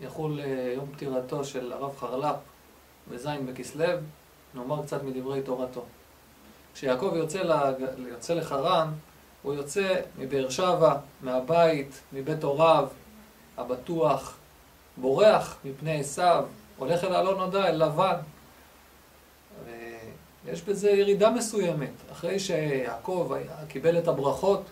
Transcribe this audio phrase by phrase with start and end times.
[0.00, 2.36] יחול אה, יום פטירתו של הרב חרל"פ
[3.10, 3.86] בז' בכסלו,
[4.54, 5.84] נאמר קצת מדברי תורתו.
[6.74, 7.74] כשיעקב יוצא, לג...
[8.08, 8.92] יוצא לחרן,
[9.42, 12.88] הוא יוצא מבאר שבע, מהבית, מבית הוריו,
[13.56, 14.36] הבטוח,
[14.96, 16.44] בורח מפני עשיו,
[16.76, 18.16] הולך אל הלא נודע, אל לבן.
[20.46, 21.92] יש בזה ירידה מסוימת.
[22.12, 23.32] אחרי שיעקב
[23.68, 24.62] קיבל את הברכות,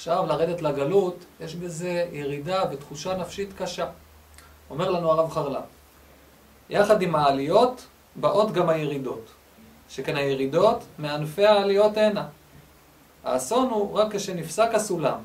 [0.00, 3.86] עכשיו לרדת לגלות, יש בזה ירידה ותחושה נפשית קשה.
[4.70, 5.60] אומר לנו הרב חרלה,
[6.70, 7.86] יחד עם העליות
[8.16, 9.30] באות גם הירידות.
[9.88, 12.26] שכן הירידות מענפי העליות הנה.
[13.24, 15.18] האסון הוא רק כשנפסק הסולם,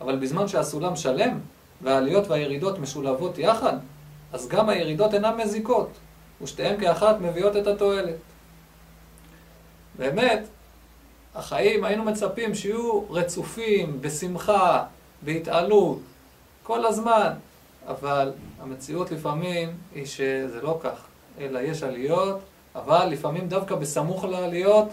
[0.00, 1.38] אבל בזמן שהסולם שלם
[1.80, 3.76] והעליות והירידות משולבות יחד,
[4.32, 5.90] אז גם הירידות אינן מזיקות,
[6.42, 8.16] ושתיהן כאחת מביאות את התועלת.
[9.98, 10.42] באמת,
[11.34, 14.84] החיים היינו מצפים שיהיו רצופים, בשמחה,
[15.22, 15.98] בהתעלות,
[16.62, 17.32] כל הזמן,
[17.86, 21.06] אבל המציאות לפעמים היא שזה לא כך,
[21.38, 22.40] אלא יש עליות,
[22.74, 24.88] אבל לפעמים דווקא בסמוך לעליות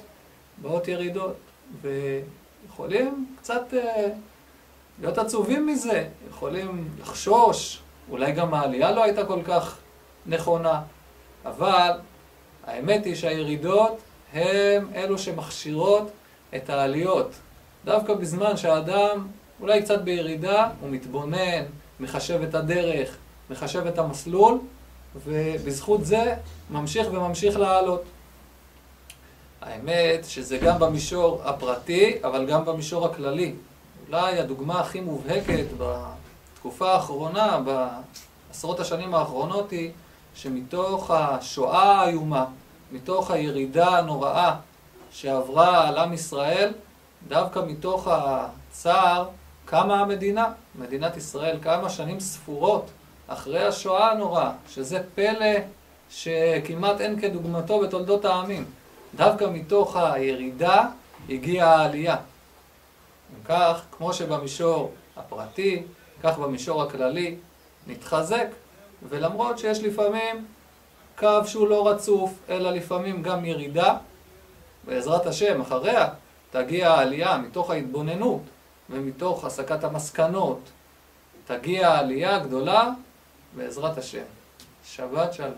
[0.61, 1.35] באות ירידות,
[1.81, 4.07] ויכולים קצת אה,
[4.99, 7.81] להיות עצובים מזה, יכולים לחשוש,
[8.11, 9.77] אולי גם העלייה לא הייתה כל כך
[10.25, 10.81] נכונה,
[11.45, 11.91] אבל
[12.67, 13.97] האמת היא שהירידות
[14.33, 16.11] הם אלו שמכשירות
[16.55, 17.31] את העליות.
[17.85, 19.27] דווקא בזמן שהאדם
[19.61, 21.63] אולי קצת בירידה, הוא מתבונן,
[21.99, 23.17] מחשב את הדרך,
[23.49, 24.59] מחשב את המסלול,
[25.15, 26.35] ובזכות זה
[26.69, 28.03] ממשיך וממשיך לעלות.
[29.61, 33.53] האמת שזה גם במישור הפרטי, אבל גם במישור הכללי.
[34.07, 39.91] אולי הדוגמה הכי מובהקת בתקופה האחרונה, בעשרות השנים האחרונות, היא
[40.35, 42.45] שמתוך השואה האיומה,
[42.91, 44.55] מתוך הירידה הנוראה
[45.11, 46.73] שעברה על עם ישראל,
[47.27, 49.29] דווקא מתוך הצער
[49.65, 52.85] קמה המדינה, מדינת ישראל, כמה שנים ספורות
[53.27, 55.55] אחרי השואה הנוראה, שזה פלא
[56.09, 58.65] שכמעט אין כדוגמתו בתולדות העמים.
[59.15, 60.85] דווקא מתוך הירידה
[61.29, 62.15] הגיעה העלייה.
[62.15, 65.83] אם כך, כמו שבמישור הפרטי,
[66.23, 67.35] כך במישור הכללי,
[67.87, 68.47] נתחזק,
[69.09, 70.45] ולמרות שיש לפעמים
[71.17, 73.97] קו שהוא לא רצוף, אלא לפעמים גם ירידה.
[74.89, 76.09] בעזרת השם, אחריה
[76.51, 78.41] תגיע העלייה מתוך ההתבוננות
[78.89, 80.59] ומתוך הסקת המסקנות.
[81.45, 82.89] תגיע העלייה הגדולה
[83.55, 84.23] בעזרת השם.
[84.85, 85.53] שבת שלום.